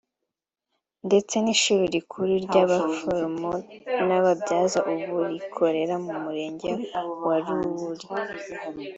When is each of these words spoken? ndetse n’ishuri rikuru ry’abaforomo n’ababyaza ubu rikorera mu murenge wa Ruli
ndetse 1.07 1.35
n’ishuri 1.39 1.85
rikuru 1.95 2.33
ry’abaforomo 2.45 3.51
n’ababyaza 4.07 4.79
ubu 5.07 5.17
rikorera 5.33 5.95
mu 6.05 6.13
murenge 6.23 6.69
wa 7.25 7.35
Ruli 7.43 8.05